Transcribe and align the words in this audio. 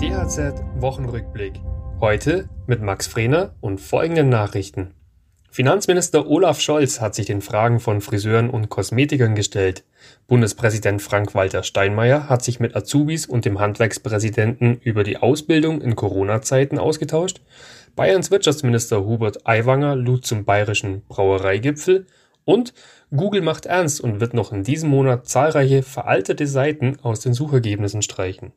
DHZ 0.00 0.62
Wochenrückblick. 0.76 1.54
Heute 1.98 2.48
mit 2.68 2.80
Max 2.80 3.08
Frehner 3.08 3.56
und 3.60 3.80
folgenden 3.80 4.28
Nachrichten. 4.28 4.94
Finanzminister 5.50 6.28
Olaf 6.28 6.60
Scholz 6.60 7.00
hat 7.00 7.16
sich 7.16 7.26
den 7.26 7.40
Fragen 7.40 7.80
von 7.80 8.00
Friseuren 8.00 8.48
und 8.48 8.68
Kosmetikern 8.68 9.34
gestellt. 9.34 9.82
Bundespräsident 10.28 11.02
Frank-Walter 11.02 11.64
Steinmeier 11.64 12.28
hat 12.28 12.44
sich 12.44 12.60
mit 12.60 12.76
Azubis 12.76 13.26
und 13.26 13.44
dem 13.44 13.58
Handwerkspräsidenten 13.58 14.78
über 14.84 15.02
die 15.02 15.16
Ausbildung 15.16 15.80
in 15.80 15.96
Corona-Zeiten 15.96 16.78
ausgetauscht. 16.78 17.40
Bayerns 17.96 18.30
Wirtschaftsminister 18.30 19.04
Hubert 19.04 19.48
Aiwanger 19.48 19.96
lud 19.96 20.24
zum 20.24 20.44
bayerischen 20.44 21.02
Brauereigipfel 21.08 22.06
und 22.44 22.72
Google 23.10 23.42
macht 23.42 23.66
ernst 23.66 24.00
und 24.00 24.20
wird 24.20 24.32
noch 24.32 24.52
in 24.52 24.62
diesem 24.62 24.90
Monat 24.90 25.26
zahlreiche 25.26 25.82
veraltete 25.82 26.46
Seiten 26.46 26.98
aus 27.02 27.18
den 27.18 27.34
Suchergebnissen 27.34 28.02
streichen. 28.02 28.52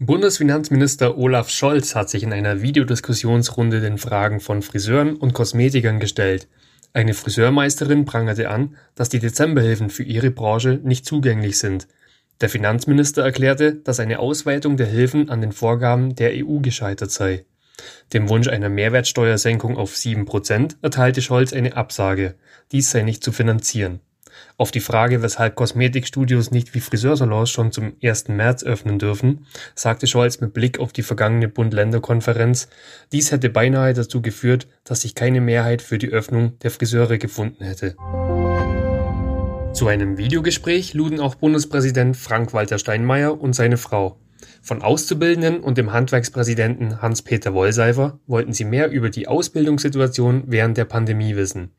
Bundesfinanzminister 0.00 1.18
Olaf 1.18 1.50
Scholz 1.50 1.96
hat 1.96 2.08
sich 2.08 2.22
in 2.22 2.32
einer 2.32 2.62
Videodiskussionsrunde 2.62 3.80
den 3.80 3.98
Fragen 3.98 4.38
von 4.38 4.62
Friseuren 4.62 5.16
und 5.16 5.34
Kosmetikern 5.34 5.98
gestellt. 5.98 6.46
Eine 6.92 7.14
Friseurmeisterin 7.14 8.04
prangerte 8.04 8.48
an, 8.48 8.76
dass 8.94 9.08
die 9.08 9.18
Dezemberhilfen 9.18 9.90
für 9.90 10.04
ihre 10.04 10.30
Branche 10.30 10.78
nicht 10.84 11.04
zugänglich 11.04 11.58
sind. 11.58 11.88
Der 12.40 12.48
Finanzminister 12.48 13.24
erklärte, 13.24 13.74
dass 13.74 13.98
eine 13.98 14.20
Ausweitung 14.20 14.76
der 14.76 14.86
Hilfen 14.86 15.30
an 15.30 15.40
den 15.40 15.50
Vorgaben 15.50 16.14
der 16.14 16.30
EU 16.32 16.60
gescheitert 16.60 17.10
sei. 17.10 17.44
Dem 18.12 18.28
Wunsch 18.28 18.46
einer 18.46 18.68
Mehrwertsteuersenkung 18.68 19.76
auf 19.76 19.96
7 19.96 20.26
Prozent 20.26 20.76
erteilte 20.80 21.22
Scholz 21.22 21.52
eine 21.52 21.76
Absage. 21.76 22.36
Dies 22.70 22.92
sei 22.92 23.02
nicht 23.02 23.24
zu 23.24 23.32
finanzieren. 23.32 23.98
Auf 24.56 24.70
die 24.70 24.80
Frage, 24.80 25.22
weshalb 25.22 25.54
Kosmetikstudios 25.54 26.50
nicht 26.50 26.74
wie 26.74 26.80
Friseursalons 26.80 27.50
schon 27.50 27.72
zum 27.72 27.94
1. 28.02 28.28
März 28.28 28.64
öffnen 28.64 28.98
dürfen, 28.98 29.46
sagte 29.74 30.06
Scholz 30.06 30.40
mit 30.40 30.52
Blick 30.52 30.78
auf 30.78 30.92
die 30.92 31.02
vergangene 31.02 31.48
Bund-Länder-Konferenz, 31.48 32.68
dies 33.12 33.32
hätte 33.32 33.50
beinahe 33.50 33.94
dazu 33.94 34.22
geführt, 34.22 34.68
dass 34.84 35.02
sich 35.02 35.14
keine 35.14 35.40
Mehrheit 35.40 35.82
für 35.82 35.98
die 35.98 36.08
Öffnung 36.08 36.58
der 36.60 36.70
Friseure 36.70 37.18
gefunden 37.18 37.64
hätte. 37.64 37.96
Zu 39.72 39.86
einem 39.86 40.18
Videogespräch 40.18 40.94
luden 40.94 41.20
auch 41.20 41.36
Bundespräsident 41.36 42.16
Frank-Walter 42.16 42.78
Steinmeier 42.78 43.40
und 43.40 43.52
seine 43.52 43.76
Frau. 43.76 44.18
Von 44.60 44.82
Auszubildenden 44.82 45.60
und 45.60 45.78
dem 45.78 45.92
Handwerkspräsidenten 45.92 47.00
Hans-Peter 47.00 47.54
Wollseifer 47.54 48.18
wollten 48.26 48.52
sie 48.52 48.64
mehr 48.64 48.90
über 48.90 49.10
die 49.10 49.28
Ausbildungssituation 49.28 50.44
während 50.46 50.76
der 50.76 50.84
Pandemie 50.84 51.36
wissen. 51.36 51.70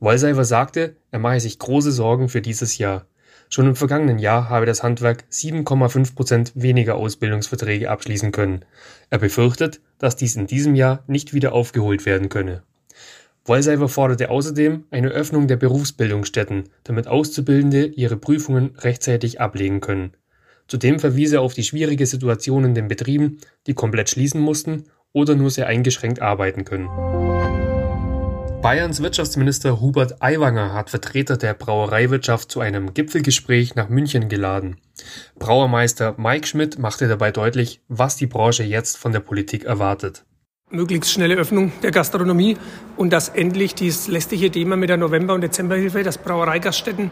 Wollseifer 0.00 0.44
sagte, 0.44 0.96
er 1.10 1.18
mache 1.18 1.40
sich 1.40 1.58
große 1.58 1.90
Sorgen 1.90 2.28
für 2.28 2.40
dieses 2.40 2.78
Jahr. 2.78 3.06
Schon 3.50 3.66
im 3.66 3.74
vergangenen 3.74 4.18
Jahr 4.18 4.48
habe 4.48 4.66
das 4.66 4.82
Handwerk 4.82 5.24
7,5 5.32 6.14
Prozent 6.14 6.52
weniger 6.54 6.96
Ausbildungsverträge 6.96 7.90
abschließen 7.90 8.30
können. 8.30 8.64
Er 9.10 9.18
befürchtet, 9.18 9.80
dass 9.98 10.16
dies 10.16 10.36
in 10.36 10.46
diesem 10.46 10.74
Jahr 10.74 11.02
nicht 11.06 11.32
wieder 11.32 11.52
aufgeholt 11.52 12.06
werden 12.06 12.28
könne. 12.28 12.62
Wollseifer 13.44 13.88
forderte 13.88 14.30
außerdem 14.30 14.84
eine 14.90 15.08
Öffnung 15.08 15.48
der 15.48 15.56
Berufsbildungsstätten, 15.56 16.68
damit 16.84 17.08
Auszubildende 17.08 17.86
ihre 17.86 18.18
Prüfungen 18.18 18.76
rechtzeitig 18.76 19.40
ablegen 19.40 19.80
können. 19.80 20.12
Zudem 20.68 21.00
verwies 21.00 21.32
er 21.32 21.40
auf 21.40 21.54
die 21.54 21.64
schwierige 21.64 22.04
Situation 22.04 22.64
in 22.64 22.74
den 22.74 22.88
Betrieben, 22.88 23.38
die 23.66 23.74
komplett 23.74 24.10
schließen 24.10 24.40
mussten 24.40 24.84
oder 25.12 25.34
nur 25.34 25.50
sehr 25.50 25.66
eingeschränkt 25.66 26.20
arbeiten 26.20 26.66
können. 26.66 27.27
Bayerns 28.68 29.00
Wirtschaftsminister 29.02 29.80
Hubert 29.80 30.20
Aiwanger 30.20 30.74
hat 30.74 30.90
Vertreter 30.90 31.38
der 31.38 31.54
Brauereiwirtschaft 31.54 32.52
zu 32.52 32.60
einem 32.60 32.92
Gipfelgespräch 32.92 33.76
nach 33.76 33.88
München 33.88 34.28
geladen. 34.28 34.76
Brauermeister 35.38 36.16
Mike 36.18 36.46
Schmidt 36.46 36.78
machte 36.78 37.08
dabei 37.08 37.30
deutlich, 37.30 37.80
was 37.88 38.16
die 38.16 38.26
Branche 38.26 38.64
jetzt 38.64 38.98
von 38.98 39.12
der 39.12 39.20
Politik 39.20 39.64
erwartet. 39.64 40.26
Möglichst 40.68 41.10
schnelle 41.10 41.36
Öffnung 41.36 41.72
der 41.82 41.92
Gastronomie 41.92 42.58
und 42.98 43.10
dass 43.10 43.30
endlich 43.30 43.74
dieses 43.74 44.06
lästige 44.06 44.50
Thema 44.50 44.76
mit 44.76 44.90
der 44.90 44.98
November- 44.98 45.32
und 45.32 45.40
Dezemberhilfe, 45.40 46.02
dass 46.02 46.18
Brauereigaststätten 46.18 47.10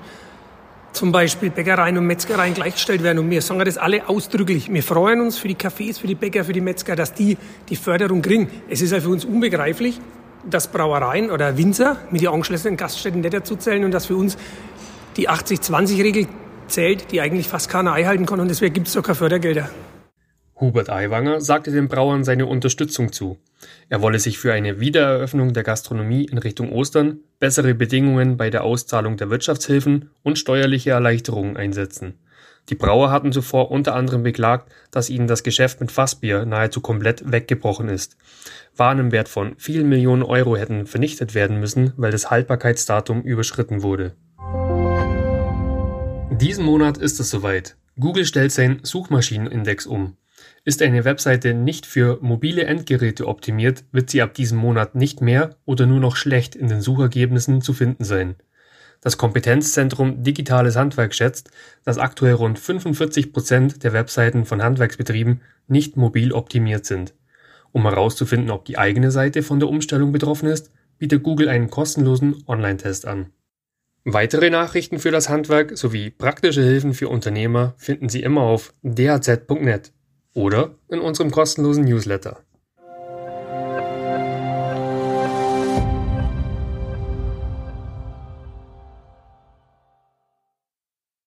zum 0.92 1.10
Beispiel 1.10 1.48
Bäckereien 1.48 1.96
und 1.96 2.06
Metzgereien 2.06 2.52
gleichgestellt 2.52 3.02
werden. 3.02 3.18
Und 3.18 3.30
wir 3.30 3.40
sagen 3.40 3.64
das 3.64 3.78
alle 3.78 4.10
ausdrücklich. 4.10 4.70
Wir 4.70 4.82
freuen 4.82 5.22
uns 5.22 5.38
für 5.38 5.48
die 5.48 5.56
Cafés, 5.56 6.00
für 6.00 6.06
die 6.06 6.16
Bäcker, 6.16 6.44
für 6.44 6.52
die 6.52 6.60
Metzger, 6.60 6.96
dass 6.96 7.14
die 7.14 7.38
die 7.70 7.76
Förderung 7.76 8.20
kriegen. 8.20 8.50
Es 8.68 8.82
ist 8.82 8.92
ja 8.92 9.00
für 9.00 9.08
uns 9.08 9.24
unbegreiflich, 9.24 9.98
dass 10.48 10.68
Brauereien 10.68 11.30
oder 11.30 11.56
Winzer 11.56 11.98
mit 12.10 12.22
den 12.22 12.28
angeschlossenen 12.28 12.76
Gaststätten 12.76 13.20
nicht 13.20 13.34
dazu 13.34 13.56
zählen 13.56 13.84
und 13.84 13.90
dass 13.92 14.06
für 14.06 14.16
uns 14.16 14.36
die 15.16 15.28
80-20-Regel 15.28 16.26
zählt, 16.68 17.10
die 17.12 17.20
eigentlich 17.20 17.48
fast 17.48 17.68
keiner 17.68 17.92
einhalten 17.92 18.26
kann 18.26 18.40
und 18.40 18.48
deswegen 18.48 18.74
gibt 18.74 18.88
es 18.88 18.94
keine 18.94 19.14
Fördergelder. 19.14 19.70
Hubert 20.58 20.88
Aiwanger 20.88 21.42
sagte 21.42 21.70
den 21.70 21.88
Brauern 21.88 22.24
seine 22.24 22.46
Unterstützung 22.46 23.12
zu. 23.12 23.38
Er 23.90 24.00
wolle 24.00 24.18
sich 24.18 24.38
für 24.38 24.54
eine 24.54 24.80
Wiedereröffnung 24.80 25.52
der 25.52 25.62
Gastronomie 25.62 26.24
in 26.24 26.38
Richtung 26.38 26.72
Ostern, 26.72 27.20
bessere 27.38 27.74
Bedingungen 27.74 28.38
bei 28.38 28.48
der 28.48 28.64
Auszahlung 28.64 29.18
der 29.18 29.28
Wirtschaftshilfen 29.28 30.10
und 30.22 30.38
steuerliche 30.38 30.90
Erleichterungen 30.90 31.58
einsetzen. 31.58 32.14
Die 32.68 32.74
Brauer 32.74 33.10
hatten 33.10 33.32
zuvor 33.32 33.70
unter 33.70 33.94
anderem 33.94 34.22
beklagt, 34.22 34.72
dass 34.90 35.10
ihnen 35.10 35.28
das 35.28 35.44
Geschäft 35.44 35.80
mit 35.80 35.92
Fassbier 35.92 36.44
nahezu 36.44 36.80
komplett 36.80 37.30
weggebrochen 37.30 37.88
ist. 37.88 38.16
Waren 38.76 38.98
im 38.98 39.12
Wert 39.12 39.28
von 39.28 39.54
vielen 39.56 39.88
Millionen 39.88 40.22
Euro 40.22 40.56
hätten 40.56 40.86
vernichtet 40.86 41.34
werden 41.34 41.60
müssen, 41.60 41.92
weil 41.96 42.10
das 42.10 42.30
Haltbarkeitsdatum 42.30 43.22
überschritten 43.22 43.82
wurde. 43.82 44.16
Diesen 46.32 46.64
Monat 46.64 46.98
ist 46.98 47.20
es 47.20 47.30
soweit. 47.30 47.76
Google 47.98 48.26
stellt 48.26 48.52
seinen 48.52 48.84
Suchmaschinenindex 48.84 49.86
um. 49.86 50.16
Ist 50.64 50.82
eine 50.82 51.04
Webseite 51.04 51.54
nicht 51.54 51.86
für 51.86 52.18
mobile 52.20 52.64
Endgeräte 52.64 53.26
optimiert, 53.26 53.84
wird 53.92 54.10
sie 54.10 54.20
ab 54.20 54.34
diesem 54.34 54.58
Monat 54.58 54.94
nicht 54.94 55.22
mehr 55.22 55.56
oder 55.64 55.86
nur 55.86 56.00
noch 56.00 56.16
schlecht 56.16 56.54
in 56.54 56.68
den 56.68 56.82
Suchergebnissen 56.82 57.62
zu 57.62 57.72
finden 57.72 58.04
sein. 58.04 58.34
Das 59.06 59.18
Kompetenzzentrum 59.18 60.24
Digitales 60.24 60.74
Handwerk 60.74 61.14
schätzt, 61.14 61.52
dass 61.84 61.96
aktuell 61.96 62.32
rund 62.32 62.58
45 62.58 63.32
Prozent 63.32 63.84
der 63.84 63.92
Webseiten 63.92 64.44
von 64.46 64.64
Handwerksbetrieben 64.64 65.42
nicht 65.68 65.96
mobil 65.96 66.32
optimiert 66.32 66.86
sind. 66.86 67.14
Um 67.70 67.82
herauszufinden, 67.82 68.50
ob 68.50 68.64
die 68.64 68.78
eigene 68.78 69.12
Seite 69.12 69.44
von 69.44 69.60
der 69.60 69.68
Umstellung 69.68 70.10
betroffen 70.10 70.48
ist, 70.48 70.72
bietet 70.98 71.22
Google 71.22 71.48
einen 71.48 71.70
kostenlosen 71.70 72.42
Online-Test 72.48 73.06
an. 73.06 73.26
Weitere 74.02 74.50
Nachrichten 74.50 74.98
für 74.98 75.12
das 75.12 75.28
Handwerk 75.28 75.78
sowie 75.78 76.10
praktische 76.10 76.64
Hilfen 76.64 76.92
für 76.92 77.08
Unternehmer 77.08 77.74
finden 77.76 78.08
Sie 78.08 78.24
immer 78.24 78.40
auf 78.40 78.74
dhz.net 78.82 79.92
oder 80.34 80.74
in 80.88 80.98
unserem 80.98 81.30
kostenlosen 81.30 81.84
Newsletter. 81.84 82.40